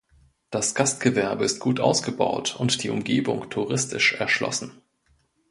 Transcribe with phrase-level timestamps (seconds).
[0.49, 4.81] Das Gastgewerbe ist gut ausgebaut und die Umgebung touristisch erschlossen.